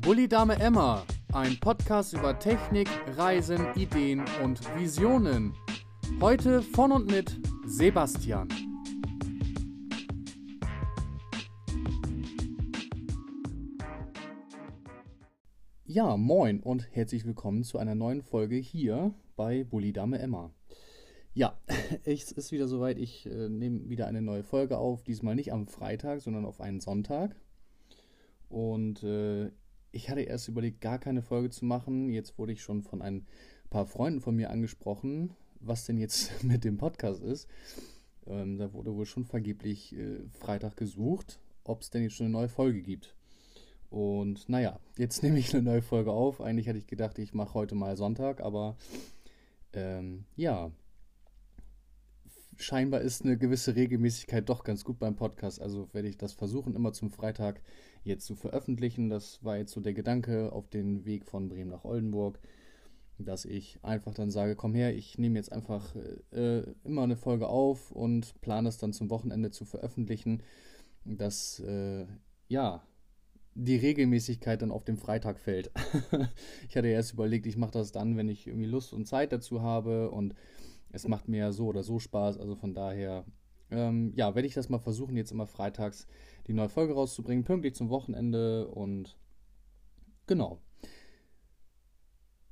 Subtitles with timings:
[0.00, 5.52] Bully Dame Emma, ein Podcast über Technik, Reisen, Ideen und Visionen.
[6.20, 8.48] Heute von und mit Sebastian.
[15.84, 20.50] Ja, moin und herzlich willkommen zu einer neuen Folge hier bei Bully Dame Emma.
[21.34, 21.58] Ja,
[22.04, 22.96] es ist wieder soweit.
[22.96, 25.04] Ich äh, nehme wieder eine neue Folge auf.
[25.04, 27.36] Diesmal nicht am Freitag, sondern auf einen Sonntag.
[28.48, 29.50] Und äh,
[29.92, 32.08] ich hatte erst überlegt, gar keine Folge zu machen.
[32.08, 33.26] Jetzt wurde ich schon von ein
[33.70, 37.48] paar Freunden von mir angesprochen, was denn jetzt mit dem Podcast ist.
[38.26, 42.32] Ähm, da wurde wohl schon vergeblich äh, Freitag gesucht, ob es denn jetzt schon eine
[42.32, 43.14] neue Folge gibt.
[43.88, 46.40] Und naja, jetzt nehme ich eine neue Folge auf.
[46.40, 48.76] Eigentlich hatte ich gedacht, ich mache heute mal Sonntag, aber
[49.72, 50.70] ähm, ja,
[52.60, 55.60] scheinbar ist eine gewisse Regelmäßigkeit doch ganz gut beim Podcast.
[55.60, 57.62] Also werde ich das versuchen, immer zum Freitag
[58.04, 59.08] jetzt zu veröffentlichen.
[59.08, 62.38] Das war jetzt so der Gedanke auf den Weg von Bremen nach Oldenburg,
[63.18, 65.94] dass ich einfach dann sage, komm her, ich nehme jetzt einfach
[66.32, 70.42] äh, immer eine Folge auf und plane es dann zum Wochenende zu veröffentlichen,
[71.04, 72.06] dass äh,
[72.48, 72.82] ja
[73.54, 75.70] die Regelmäßigkeit dann auf dem Freitag fällt.
[76.68, 79.62] ich hatte erst überlegt, ich mache das dann, wenn ich irgendwie Lust und Zeit dazu
[79.62, 80.34] habe und
[80.92, 83.24] es macht mir ja so oder so Spaß, also von daher,
[83.70, 86.06] ähm, ja, werde ich das mal versuchen, jetzt immer freitags
[86.46, 89.16] die neue Folge rauszubringen, pünktlich zum Wochenende und
[90.26, 90.60] genau.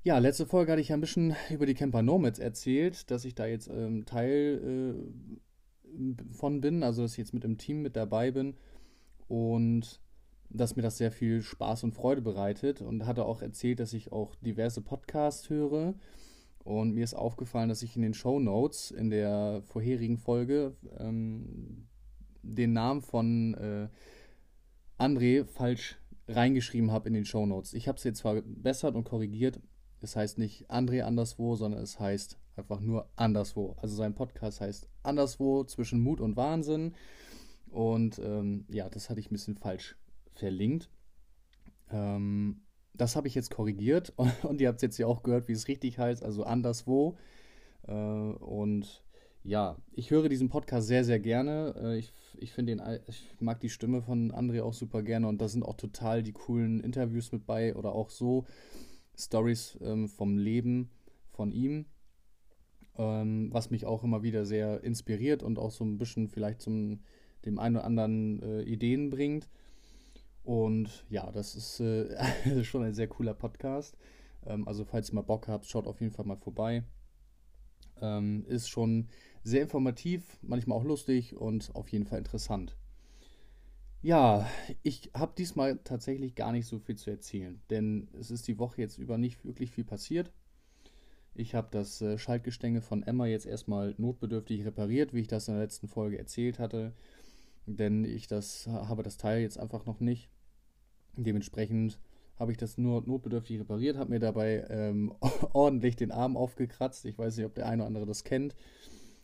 [0.05, 3.34] Ja, letzte Folge hatte ich ja ein bisschen über die Camper Nomads erzählt, dass ich
[3.34, 7.97] da jetzt ähm, Teil äh, von bin, also dass ich jetzt mit im Team mit
[7.97, 8.56] dabei bin
[9.27, 10.00] und
[10.50, 14.12] dass mir das sehr viel Spaß und Freude bereitet und hatte auch erzählt, dass ich
[14.12, 15.94] auch diverse Podcasts höre
[16.69, 21.89] und mir ist aufgefallen, dass ich in den Show Notes in der vorherigen Folge ähm,
[22.43, 23.89] den Namen von äh,
[25.03, 25.97] André falsch
[26.28, 27.73] reingeschrieben habe in den Show Notes.
[27.73, 29.59] Ich habe es jetzt verbessert und korrigiert.
[30.03, 33.75] Es heißt nicht André anderswo, sondern es heißt einfach nur anderswo.
[33.81, 36.93] Also sein Podcast heißt anderswo zwischen Mut und Wahnsinn.
[37.71, 39.97] Und ähm, ja, das hatte ich ein bisschen falsch
[40.34, 40.91] verlinkt.
[41.91, 42.61] Ähm,
[42.94, 44.12] das habe ich jetzt korrigiert
[44.43, 47.16] und ihr habt jetzt ja auch gehört, wie es richtig heißt, also anderswo.
[47.87, 49.03] Äh, und
[49.44, 51.75] ja, ich höre diesen Podcast sehr, sehr gerne.
[51.81, 55.48] Äh, ich, ich den, ich mag die Stimme von André auch super gerne und da
[55.48, 58.44] sind auch total die coolen Interviews mit bei oder auch so
[59.16, 60.91] Stories ähm, vom Leben
[61.31, 61.87] von ihm,
[62.97, 67.00] ähm, was mich auch immer wieder sehr inspiriert und auch so ein bisschen vielleicht zum
[67.44, 69.48] dem einen oder anderen äh, Ideen bringt.
[70.48, 73.98] Und ja, das ist äh, schon ein sehr cooler Podcast.
[74.47, 76.84] Ähm, also falls ihr mal Bock habt, schaut auf jeden Fall mal vorbei.
[78.00, 79.09] Ähm, ist schon
[79.42, 82.78] sehr informativ, manchmal auch lustig und auf jeden Fall interessant.
[84.00, 84.48] Ja,
[84.82, 88.80] ich habe diesmal tatsächlich gar nicht so viel zu erzählen, denn es ist die Woche
[88.80, 90.32] jetzt über nicht wirklich viel passiert.
[91.34, 95.54] Ich habe das äh, Schaltgestänge von Emma jetzt erstmal notbedürftig repariert, wie ich das in
[95.54, 96.94] der letzten Folge erzählt hatte,
[97.66, 100.30] denn ich das habe das Teil jetzt einfach noch nicht.
[101.17, 101.99] Dementsprechend
[102.39, 105.13] habe ich das nur notbedürftig repariert, habe mir dabei ähm,
[105.53, 107.05] ordentlich den Arm aufgekratzt.
[107.05, 108.55] Ich weiß nicht, ob der eine oder andere das kennt.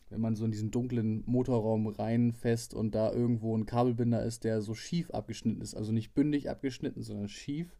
[0.09, 4.61] Wenn man so in diesen dunklen Motorraum reinfasst und da irgendwo ein Kabelbinder ist, der
[4.61, 7.79] so schief abgeschnitten ist, also nicht bündig abgeschnitten, sondern schief,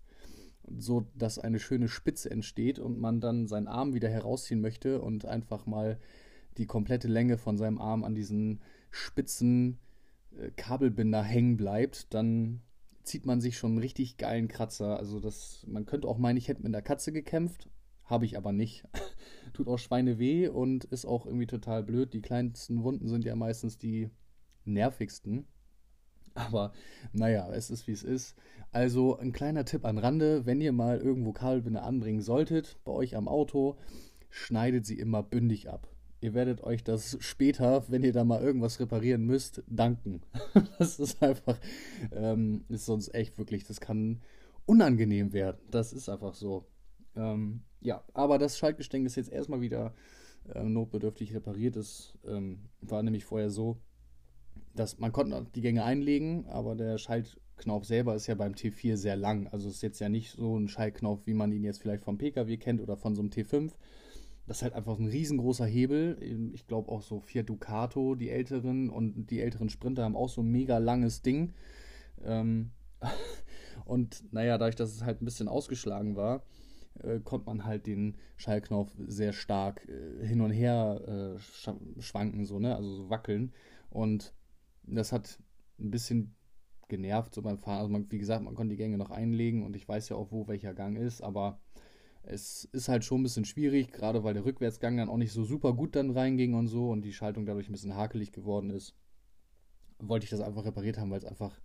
[0.78, 5.26] so dass eine schöne Spitze entsteht und man dann seinen Arm wieder herausziehen möchte und
[5.26, 6.00] einfach mal
[6.58, 9.78] die komplette Länge von seinem Arm an diesen spitzen
[10.38, 12.62] äh, Kabelbinder hängen bleibt, dann
[13.06, 14.98] zieht man sich schon einen richtig geilen Kratzer.
[14.98, 17.70] Also das, man könnte auch meinen, ich hätte mit einer Katze gekämpft.
[18.04, 18.84] Habe ich aber nicht.
[19.54, 22.14] Tut auch Schweine weh und ist auch irgendwie total blöd.
[22.14, 24.10] Die kleinsten Wunden sind ja meistens die
[24.64, 25.48] nervigsten.
[26.34, 26.74] Aber
[27.14, 28.36] naja, es ist wie es ist.
[28.72, 33.16] Also ein kleiner Tipp an Rande, wenn ihr mal irgendwo Kabelbinder anbringen solltet, bei euch
[33.16, 33.78] am Auto,
[34.30, 35.88] schneidet sie immer bündig ab
[36.22, 40.22] ihr werdet euch das später, wenn ihr da mal irgendwas reparieren müsst, danken.
[40.80, 41.60] das ist einfach,
[42.12, 44.22] ähm, ist sonst echt wirklich, das kann
[44.66, 45.58] unangenehm werden.
[45.70, 46.66] Das ist einfach so.
[47.16, 49.94] Ähm, ja, aber das Schaltgestänge ist jetzt erstmal wieder
[50.54, 51.76] äh, notbedürftig repariert.
[51.76, 53.78] Das ähm, war nämlich vorher so,
[54.74, 59.16] dass man konnte die Gänge einlegen, aber der Schaltknauf selber ist ja beim T4 sehr
[59.16, 59.48] lang.
[59.48, 62.58] Also ist jetzt ja nicht so ein Schaltknauf, wie man ihn jetzt vielleicht vom PKW
[62.58, 63.72] kennt oder von so einem T5,
[64.48, 66.18] das ist halt einfach ein riesengroßer Hebel.
[66.54, 70.42] Ich glaube auch so vier Ducato, die älteren und die älteren Sprinter haben auch so
[70.42, 71.54] ein mega langes Ding.
[72.24, 72.72] Ähm
[73.86, 76.44] und naja, dadurch, dass es halt ein bisschen ausgeschlagen war,
[77.04, 82.60] äh, konnte man halt den Schallknauf sehr stark äh, hin und her äh, schwanken, so,
[82.60, 82.76] ne?
[82.76, 83.52] Also so wackeln.
[83.90, 84.34] Und
[84.84, 85.40] das hat
[85.80, 86.36] ein bisschen
[86.88, 87.80] genervt so beim Fahren.
[87.80, 90.32] Also man, wie gesagt, man konnte die Gänge noch einlegen und ich weiß ja auch,
[90.32, 91.60] wo welcher Gang ist, aber
[92.28, 95.44] es ist halt schon ein bisschen schwierig, gerade weil der Rückwärtsgang dann auch nicht so
[95.44, 98.96] super gut dann reinging und so und die Schaltung dadurch ein bisschen hakelig geworden ist.
[100.00, 101.60] Wollte ich das einfach repariert haben, weil es einfach,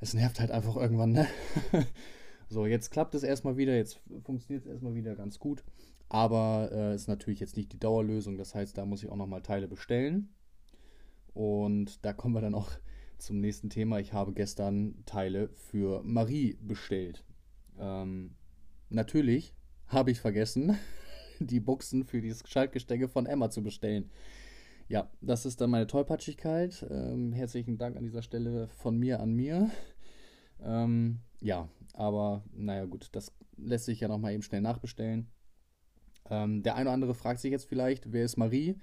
[0.00, 1.28] es nervt halt einfach irgendwann, ne?
[2.48, 5.64] so, jetzt klappt es erstmal wieder, jetzt funktioniert es erstmal wieder ganz gut,
[6.08, 9.42] aber äh, ist natürlich jetzt nicht die Dauerlösung, das heißt, da muss ich auch nochmal
[9.42, 10.28] Teile bestellen
[11.34, 12.70] und da kommen wir dann auch
[13.18, 13.98] zum nächsten Thema.
[14.00, 17.24] Ich habe gestern Teile für Marie bestellt.
[17.78, 18.34] Ähm,
[18.90, 19.54] natürlich
[19.86, 20.78] habe ich vergessen,
[21.38, 24.10] die Buchsen für dieses Schaltgestänge von Emma zu bestellen.
[24.88, 26.86] Ja, das ist dann meine Tollpatschigkeit.
[26.90, 29.70] Ähm, herzlichen Dank an dieser Stelle von mir an mir.
[30.62, 35.28] Ähm, ja, aber naja, gut, das lässt sich ja nochmal eben schnell nachbestellen.
[36.30, 38.76] Ähm, der eine oder andere fragt sich jetzt vielleicht, wer ist Marie?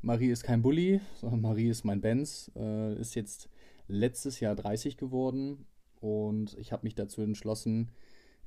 [0.00, 2.50] Marie ist kein Bully, sondern Marie ist mein Benz.
[2.56, 3.48] Äh, ist jetzt
[3.88, 5.66] letztes Jahr 30 geworden
[6.00, 7.90] und ich habe mich dazu entschlossen,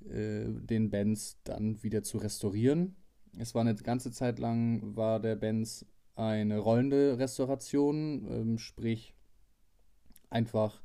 [0.04, 2.96] äh, den Benz dann wieder zu restaurieren.
[3.38, 9.14] Es war eine ganze Zeit lang, war der Benz eine rollende Restauration, ähm, sprich
[10.30, 10.82] einfach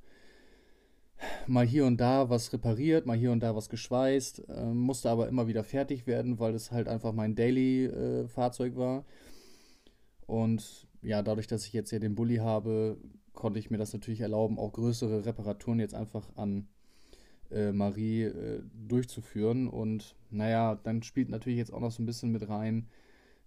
[1.46, 5.28] mal hier und da was repariert, mal hier und da was geschweißt, äh, musste aber
[5.28, 9.04] immer wieder fertig werden, weil es halt einfach mein Daily-Fahrzeug äh, war.
[10.26, 12.98] Und ja, dadurch, dass ich jetzt hier den Bulli habe,
[13.32, 16.68] konnte ich mir das natürlich erlauben, auch größere Reparaturen jetzt einfach an
[17.50, 19.68] äh, Marie äh, durchzuführen.
[19.68, 22.88] Und naja, dann spielt natürlich jetzt auch noch so ein bisschen mit rein.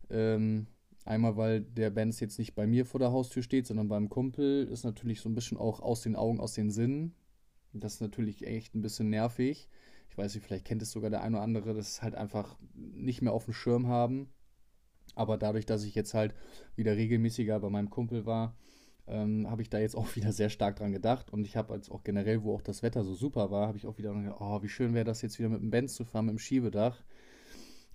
[0.09, 0.67] Ähm,
[1.05, 4.67] einmal, weil der Benz jetzt nicht bei mir vor der Haustür steht, sondern beim Kumpel,
[4.67, 7.13] ist natürlich so ein bisschen auch aus den Augen, aus den Sinnen.
[7.73, 9.69] Das ist natürlich echt ein bisschen nervig.
[10.09, 13.21] Ich weiß nicht, vielleicht kennt es sogar der eine oder andere, das halt einfach nicht
[13.21, 14.29] mehr auf dem Schirm haben.
[15.15, 16.35] Aber dadurch, dass ich jetzt halt
[16.75, 18.55] wieder regelmäßiger bei meinem Kumpel war,
[19.07, 21.31] ähm, habe ich da jetzt auch wieder sehr stark dran gedacht.
[21.31, 23.87] Und ich habe jetzt auch generell, wo auch das Wetter so super war, habe ich
[23.87, 26.25] auch wieder gedacht, oh, wie schön wäre das jetzt wieder mit dem Benz zu fahren,
[26.25, 27.03] mit dem Schiebedach.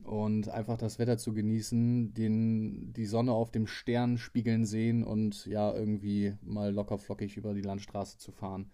[0.05, 5.45] Und einfach das Wetter zu genießen, den, die Sonne auf dem Stern spiegeln sehen und
[5.47, 8.71] ja, irgendwie mal locker flockig über die Landstraße zu fahren.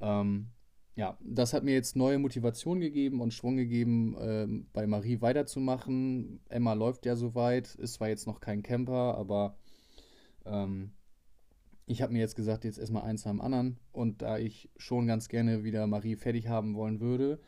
[0.00, 0.48] Ähm,
[0.94, 6.40] ja, das hat mir jetzt neue Motivation gegeben und Schwung gegeben, äh, bei Marie weiterzumachen.
[6.48, 9.56] Emma läuft ja soweit, ist zwar jetzt noch kein Camper, aber
[10.44, 10.90] ähm,
[11.88, 13.78] ich habe mir jetzt gesagt, jetzt erstmal eins nach dem anderen.
[13.92, 17.40] Und da ich schon ganz gerne wieder Marie fertig haben wollen würde,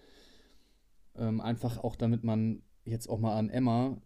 [1.16, 4.00] ähm, einfach auch damit man jetzt auch mal an Emma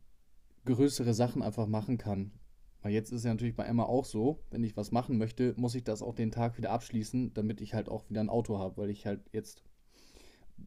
[0.64, 2.32] größere Sachen einfach machen kann.
[2.82, 5.54] Weil jetzt ist es ja natürlich bei Emma auch so, wenn ich was machen möchte,
[5.56, 8.58] muss ich das auch den Tag wieder abschließen, damit ich halt auch wieder ein Auto
[8.58, 9.62] habe, weil ich halt jetzt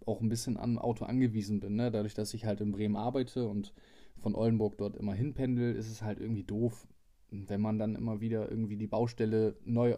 [0.06, 1.76] auch ein bisschen an Auto angewiesen bin.
[1.76, 1.92] Ne?
[1.92, 3.74] Dadurch, dass ich halt in Bremen arbeite und
[4.18, 6.88] von Oldenburg dort immer hinpendel, ist es halt irgendwie doof,
[7.32, 9.96] wenn man dann immer wieder irgendwie die Baustelle neu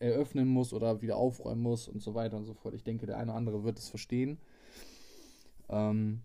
[0.00, 2.74] eröffnen muss oder wieder aufräumen muss und so weiter und so fort.
[2.74, 4.38] Ich denke, der eine oder andere wird es verstehen.
[5.68, 6.22] Ähm,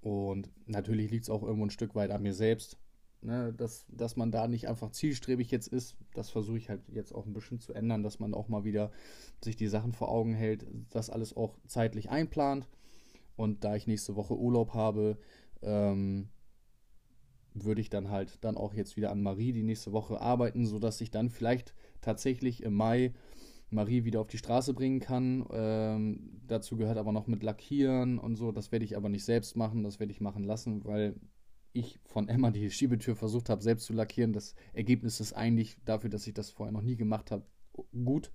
[0.00, 2.76] und natürlich liegt es auch irgendwo ein Stück weit an mir selbst,
[3.20, 5.96] ne, dass, dass man da nicht einfach zielstrebig jetzt ist.
[6.14, 8.90] Das versuche ich halt jetzt auch ein bisschen zu ändern, dass man auch mal wieder
[9.42, 12.68] sich die Sachen vor Augen hält, das alles auch zeitlich einplant.
[13.36, 15.16] Und da ich nächste Woche Urlaub habe,
[15.62, 16.28] ähm,
[17.54, 21.00] würde ich dann halt dann auch jetzt wieder an Marie die nächste Woche arbeiten, sodass
[21.00, 23.12] ich dann vielleicht tatsächlich im Mai
[23.70, 25.46] Marie wieder auf die Straße bringen kann.
[25.50, 28.52] Ähm, dazu gehört aber noch mit Lackieren und so.
[28.52, 31.14] Das werde ich aber nicht selbst machen, das werde ich machen lassen, weil
[31.72, 34.32] ich von Emma die Schiebetür versucht habe, selbst zu lackieren.
[34.32, 37.46] Das Ergebnis ist eigentlich dafür, dass ich das vorher noch nie gemacht habe,
[38.04, 38.30] gut.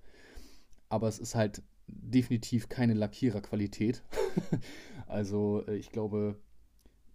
[0.88, 4.02] Aber es ist halt definitiv keine Lackiererqualität.
[5.06, 6.36] also äh, ich glaube,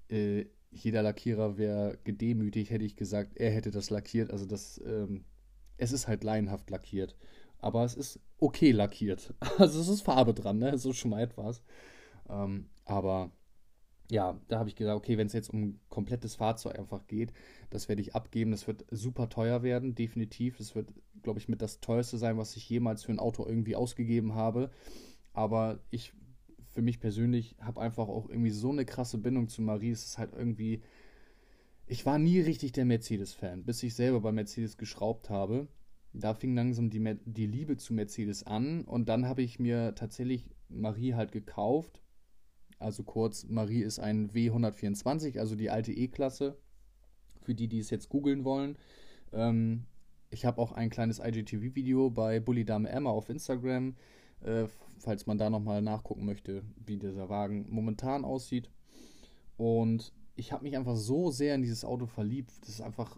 [0.10, 4.32] äh, jeder Lackierer wäre gedemütigt, hätte ich gesagt, er hätte das lackiert.
[4.32, 5.26] Also das, ähm,
[5.78, 7.16] es ist halt laienhaft lackiert.
[7.60, 9.34] Aber es ist okay lackiert.
[9.58, 10.78] Also es ist Farbe dran, ne?
[10.78, 11.64] So schon etwas.
[12.30, 13.32] Ähm, aber
[14.12, 17.32] ja, da habe ich gesagt, okay, wenn es jetzt um komplettes Fahrzeug einfach geht,
[17.70, 18.52] das werde ich abgeben.
[18.52, 20.58] Das wird super teuer werden, definitiv.
[20.58, 23.76] Das wird, glaube ich, mit das teuerste sein, was ich jemals für ein Auto irgendwie
[23.76, 24.70] ausgegeben habe.
[25.34, 26.14] Aber ich
[26.74, 29.92] für mich persönlich habe einfach auch irgendwie so eine krasse Bindung zu Marie.
[29.92, 30.82] Es ist halt irgendwie.
[31.86, 35.68] Ich war nie richtig der Mercedes-Fan, bis ich selber bei Mercedes geschraubt habe.
[36.14, 40.50] Da fing langsam die, die Liebe zu Mercedes an und dann habe ich mir tatsächlich
[40.70, 42.02] Marie halt gekauft.
[42.80, 46.58] Also kurz, Marie ist ein W124, also die alte E-Klasse.
[47.42, 48.78] Für die, die es jetzt googeln wollen.
[49.34, 49.86] Ähm,
[50.30, 53.96] ich habe auch ein kleines IGTV-Video bei Bully Dame Emma auf Instagram
[54.44, 54.68] äh,
[55.00, 58.70] falls man da nochmal nachgucken möchte, wie dieser Wagen momentan aussieht.
[59.58, 62.52] Und ich habe mich einfach so sehr in dieses Auto verliebt.
[62.62, 63.18] Das ist einfach,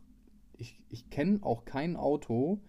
[0.57, 2.59] ich, ich kenne auch kein Auto,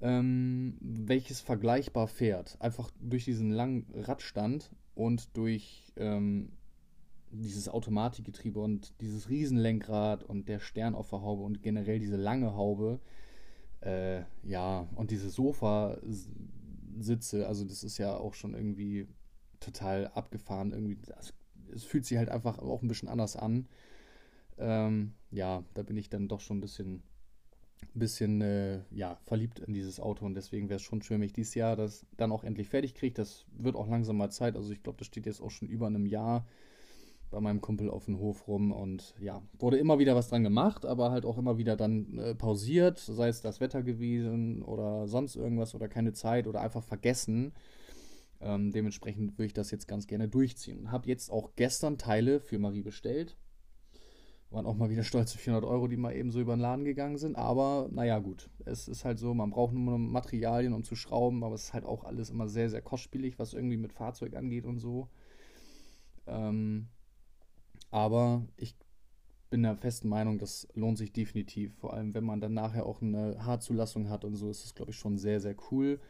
[0.00, 2.56] ähm, welches vergleichbar fährt.
[2.60, 6.52] Einfach durch diesen langen Radstand und durch ähm,
[7.30, 12.54] dieses Automatikgetriebe und dieses Riesenlenkrad und der Stern auf der Haube und generell diese lange
[12.54, 13.00] Haube.
[13.80, 15.28] Äh, ja, und diese
[16.96, 19.06] Sofasitze, also das ist ja auch schon irgendwie
[19.60, 20.72] total abgefahren.
[20.72, 21.32] Irgendwie, also,
[21.72, 23.66] es fühlt sich halt einfach auch ein bisschen anders an.
[24.58, 27.02] Ähm, ja, da bin ich dann doch schon ein bisschen,
[27.94, 31.32] bisschen äh, ja, verliebt in dieses Auto und deswegen wäre es schon schön, wenn ich
[31.32, 33.14] dieses Jahr das dann auch endlich fertig kriege.
[33.14, 34.56] Das wird auch langsam mal Zeit.
[34.56, 36.46] Also ich glaube, das steht jetzt auch schon über einem Jahr
[37.32, 40.86] bei meinem Kumpel auf dem Hof rum und ja, wurde immer wieder was dran gemacht,
[40.86, 45.34] aber halt auch immer wieder dann äh, pausiert, sei es das Wetter gewesen oder sonst
[45.34, 47.52] irgendwas oder keine Zeit oder einfach vergessen.
[48.40, 50.92] Ähm, dementsprechend würde ich das jetzt ganz gerne durchziehen.
[50.92, 53.36] Habe jetzt auch gestern Teile für Marie bestellt.
[54.50, 57.16] Waren auch mal wieder stolze 400 Euro, die mal eben so über den Laden gegangen
[57.16, 57.36] sind.
[57.36, 58.50] Aber naja, gut.
[58.66, 61.42] Es ist halt so, man braucht nur Materialien, um zu schrauben.
[61.44, 64.66] Aber es ist halt auch alles immer sehr, sehr kostspielig, was irgendwie mit Fahrzeug angeht
[64.66, 65.08] und so.
[66.26, 66.88] Ähm,
[67.92, 68.74] aber ich
[69.50, 71.74] bin der festen Meinung, das lohnt sich definitiv.
[71.76, 74.90] Vor allem, wenn man dann nachher auch eine Haarzulassung hat und so, ist das, glaube
[74.92, 76.00] ich, schon sehr, sehr cool.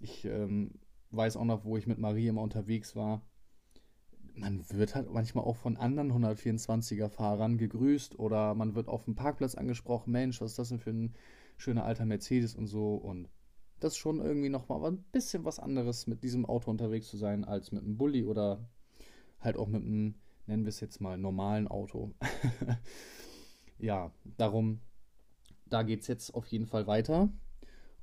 [0.00, 0.70] Ich ähm,
[1.10, 3.20] weiß auch noch, wo ich mit Marie immer unterwegs war.
[4.36, 9.16] Man wird halt manchmal auch von anderen 124er Fahrern gegrüßt oder man wird auf dem
[9.16, 11.14] Parkplatz angesprochen, Mensch, was ist das denn für ein
[11.56, 13.28] schöner alter Mercedes und so und
[13.80, 17.44] das ist schon irgendwie nochmal ein bisschen was anderes, mit diesem Auto unterwegs zu sein,
[17.44, 18.68] als mit einem Bulli oder
[19.40, 20.14] halt auch mit einem
[20.46, 22.12] nennen wir es jetzt mal, normalen Auto.
[23.78, 24.80] ja, darum,
[25.66, 27.28] da geht es jetzt auf jeden Fall weiter.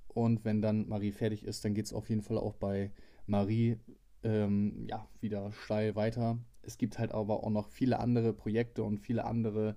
[0.08, 2.92] Und wenn dann Marie fertig ist, dann geht es auf jeden Fall auch bei
[3.28, 3.78] Marie
[4.24, 6.38] ähm, ja, wieder steil weiter.
[6.62, 9.76] Es gibt halt aber auch noch viele andere Projekte und viele andere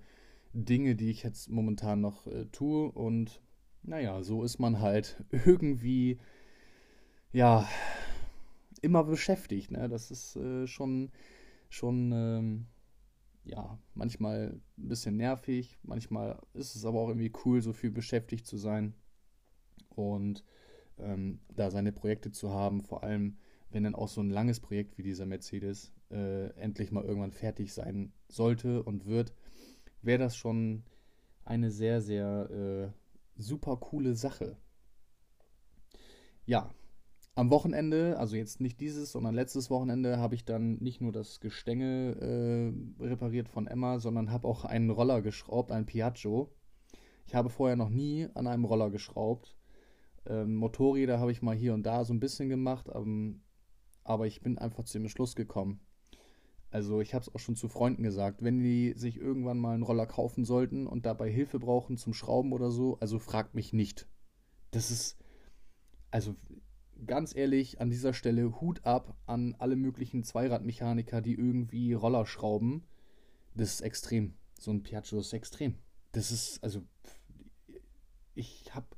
[0.53, 2.91] Dinge, die ich jetzt momentan noch äh, tue.
[2.91, 3.41] Und
[3.83, 6.19] naja, so ist man halt irgendwie,
[7.33, 7.69] ja,
[8.83, 9.71] immer beschäftigt.
[9.71, 9.89] Ne?
[9.89, 11.11] Das ist äh, schon
[11.69, 12.67] schon, ähm,
[13.45, 15.79] ja, manchmal ein bisschen nervig.
[15.83, 18.95] Manchmal ist es aber auch irgendwie cool, so viel beschäftigt zu sein
[19.91, 20.45] und
[20.99, 22.83] ähm, da seine Projekte zu haben.
[22.83, 23.37] Vor allem,
[23.71, 27.73] wenn dann auch so ein langes Projekt wie dieser Mercedes äh, endlich mal irgendwann fertig
[27.73, 29.35] sein sollte und wird,
[30.03, 30.85] wäre das schon
[31.45, 34.57] eine sehr, sehr äh, super coole Sache.
[36.47, 36.71] Ja,
[37.37, 41.41] am Wochenende, also jetzt nicht dieses, sondern letztes Wochenende, habe ich dann nicht nur das
[41.41, 42.15] Gestänge
[43.01, 46.55] äh, repariert von Emma, sondern habe auch einen Roller geschraubt, einen Piaggio.
[47.27, 49.57] Ich habe vorher noch nie an einem Roller geschraubt.
[50.27, 53.43] Ähm, Motorräder habe ich mal hier und da so ein bisschen gemacht, ähm,
[54.05, 55.81] aber ich bin einfach zu dem Schluss gekommen.
[56.71, 59.83] Also ich habe es auch schon zu Freunden gesagt, wenn die sich irgendwann mal einen
[59.83, 64.09] Roller kaufen sollten und dabei Hilfe brauchen zum Schrauben oder so, also fragt mich nicht.
[64.71, 65.17] Das ist,
[66.11, 66.35] also
[67.07, 72.85] ganz ehrlich, an dieser Stelle Hut ab an alle möglichen Zweiradmechaniker, die irgendwie Roller schrauben.
[73.55, 74.35] Das ist extrem.
[74.59, 75.77] So ein Piaggio ist extrem.
[76.13, 76.83] Das ist, also,
[78.35, 78.97] ich hab,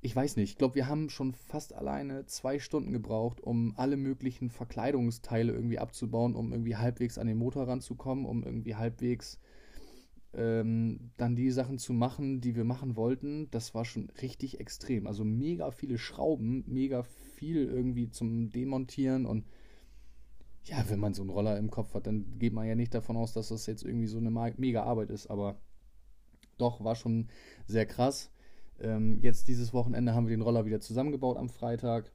[0.00, 3.96] ich weiß nicht, ich glaube, wir haben schon fast alleine zwei Stunden gebraucht, um alle
[3.96, 9.38] möglichen Verkleidungsteile irgendwie abzubauen, um irgendwie halbwegs an den Motor ranzukommen, um irgendwie halbwegs
[10.34, 15.06] ähm, dann die Sachen zu machen, die wir machen wollten, das war schon richtig extrem.
[15.06, 19.44] Also mega viele Schrauben, mega viel irgendwie zum Demontieren und
[20.64, 23.16] ja, wenn man so einen Roller im Kopf hat, dann geht man ja nicht davon
[23.16, 25.58] aus, dass das jetzt irgendwie so eine mega Arbeit ist, aber
[26.58, 27.28] doch, war schon
[27.66, 28.30] sehr krass.
[28.80, 32.12] Ähm, jetzt dieses Wochenende haben wir den Roller wieder zusammengebaut am Freitag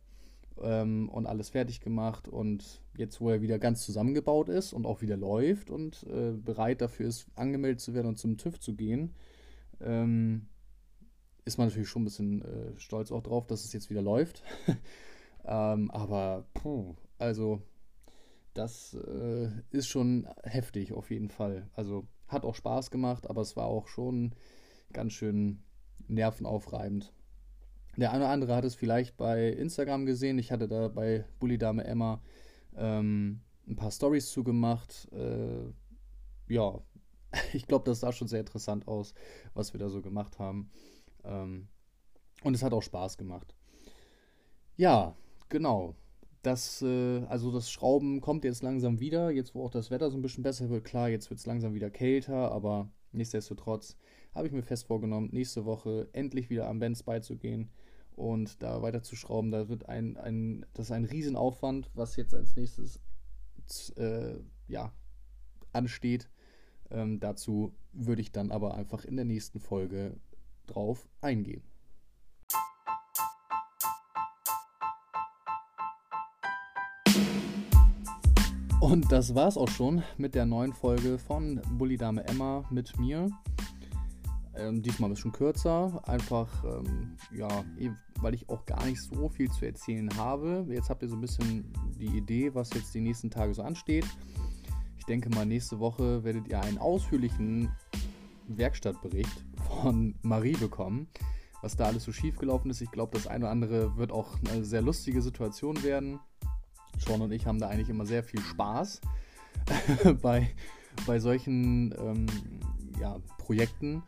[0.62, 2.28] ähm, und alles fertig gemacht.
[2.28, 6.82] Und jetzt, wo er wieder ganz zusammengebaut ist und auch wieder läuft und äh, bereit
[6.82, 9.16] dafür ist, angemeldet zu werden und zum TÜV zu gehen,
[9.82, 10.48] ähm,
[11.46, 14.44] ist man natürlich schon ein bisschen äh, stolz auch drauf, dass es jetzt wieder läuft.
[15.46, 17.62] ähm, aber, puh, also,
[18.54, 21.70] das äh, ist schon heftig auf jeden Fall.
[21.74, 24.34] Also, hat auch Spaß gemacht, aber es war auch schon
[24.94, 25.64] ganz schön
[26.08, 27.14] nervenaufreibend.
[27.98, 30.40] Der eine oder andere hat es vielleicht bei Instagram gesehen.
[30.40, 32.22] Ich hatte da bei Bully Dame Emma
[32.76, 35.08] ähm, ein paar Stories zugemacht.
[35.12, 35.72] Äh,
[36.52, 36.82] ja,
[37.54, 39.14] ich glaube, das sah schon sehr interessant aus,
[39.54, 40.72] was wir da so gemacht haben.
[41.24, 41.68] Ähm,
[42.44, 43.54] und es hat auch Spaß gemacht.
[44.76, 45.16] Ja,
[45.50, 45.96] genau.
[46.42, 50.18] Das, äh, also das Schrauben kommt jetzt langsam wieder, jetzt wo auch das Wetter so
[50.18, 50.84] ein bisschen besser wird.
[50.84, 53.98] Klar, jetzt wird es langsam wieder kälter, aber nichtsdestotrotz
[54.34, 57.70] habe ich mir fest vorgenommen, nächste Woche endlich wieder am Benz beizugehen
[58.16, 63.00] und da weiterzuschrauben, da wird ein, ein, das ist ein Riesenaufwand, was jetzt als nächstes
[63.96, 64.36] äh,
[64.68, 64.94] ja,
[65.72, 66.30] ansteht.
[66.92, 70.20] Ähm, dazu würde ich dann aber einfach in der nächsten Folge
[70.68, 71.64] drauf eingehen.
[78.80, 83.32] Und das war's auch schon mit der neuen Folge von Bully Dame Emma mit mir.
[84.56, 87.48] Ähm, diesmal ein bisschen kürzer, einfach, ähm, ja,
[87.80, 87.90] eh,
[88.22, 90.66] weil ich auch gar nicht so viel zu erzählen habe.
[90.70, 94.06] Jetzt habt ihr so ein bisschen die Idee, was jetzt die nächsten Tage so ansteht.
[95.00, 97.72] Ich denke mal, nächste Woche werdet ihr einen ausführlichen
[98.48, 99.44] Werkstattbericht
[99.82, 101.08] von Marie bekommen,
[101.62, 102.82] was da alles so schief gelaufen ist.
[102.82, 106.20] Ich glaube, das eine oder andere wird auch eine sehr lustige Situation werden.
[107.00, 109.02] Sean und ich haben da eigentlich immer sehr viel Spaß
[110.22, 110.52] bei,
[111.08, 112.28] bei solchen ähm,
[113.00, 114.04] ja, Projekten.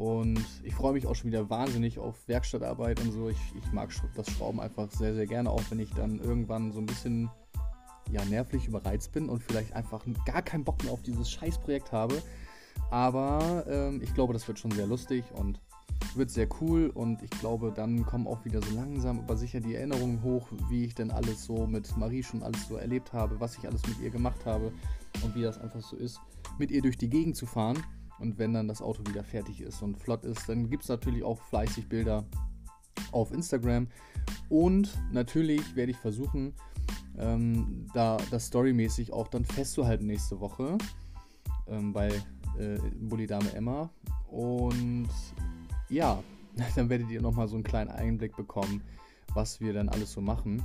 [0.00, 3.28] Und ich freue mich auch schon wieder wahnsinnig auf Werkstattarbeit und so.
[3.28, 6.78] Ich, ich mag das Schrauben einfach sehr, sehr gerne, auch wenn ich dann irgendwann so
[6.78, 7.28] ein bisschen
[8.10, 12.22] ja, nervlich überreizt bin und vielleicht einfach gar keinen Bock mehr auf dieses Scheißprojekt habe.
[12.90, 15.60] Aber ähm, ich glaube, das wird schon sehr lustig und
[16.14, 19.74] wird sehr cool und ich glaube, dann kommen auch wieder so langsam aber sicher die
[19.74, 23.58] Erinnerungen hoch, wie ich denn alles so mit Marie schon alles so erlebt habe, was
[23.58, 24.72] ich alles mit ihr gemacht habe
[25.22, 26.18] und wie das einfach so ist,
[26.58, 27.76] mit ihr durch die Gegend zu fahren.
[28.20, 31.24] Und wenn dann das Auto wieder fertig ist und flott ist, dann gibt es natürlich
[31.24, 32.24] auch fleißig Bilder
[33.12, 33.88] auf Instagram.
[34.48, 36.54] Und natürlich werde ich versuchen,
[37.18, 40.76] ähm, da das storymäßig auch dann festzuhalten nächste Woche
[41.66, 42.08] ähm, bei
[42.58, 43.90] äh, Bully Dame Emma.
[44.28, 45.08] Und
[45.88, 46.22] ja,
[46.76, 48.82] dann werdet ihr nochmal so einen kleinen Einblick bekommen,
[49.34, 50.64] was wir dann alles so machen.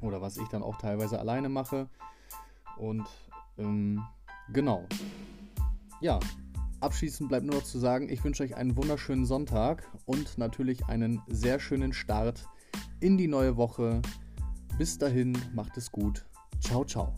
[0.00, 1.88] Oder was ich dann auch teilweise alleine mache.
[2.76, 3.06] Und
[3.58, 4.02] ähm,
[4.52, 4.84] genau.
[6.00, 6.20] Ja,
[6.86, 11.20] abschließend bleibt nur noch zu sagen, ich wünsche euch einen wunderschönen Sonntag und natürlich einen
[11.26, 12.46] sehr schönen Start
[13.00, 14.00] in die neue Woche.
[14.78, 16.24] Bis dahin, macht es gut.
[16.60, 17.12] Ciao, ciao.